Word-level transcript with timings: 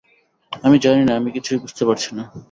আমি 0.63 0.77
জানি 0.79 1.01
না, 1.05 1.13
আমি 1.15 1.29
কিছুই 1.31 1.61
বুঝতে 1.63 1.83
পারছি 1.87 2.09
না। 2.17 2.23